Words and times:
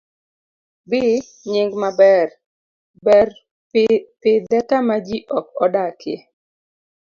B. 0.89 0.91
Nying 1.51 1.73
maber. 1.81 2.27
Ber 3.05 3.27
pidhe 4.21 4.59
kama 4.69 4.95
ji 5.05 5.17
ok 5.37 5.45
odakie. 5.63 6.17